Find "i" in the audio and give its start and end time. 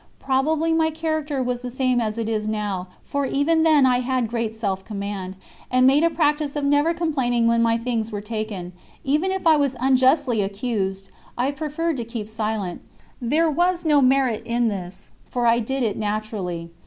3.85-3.99, 9.45-9.57, 11.37-11.51, 15.45-15.59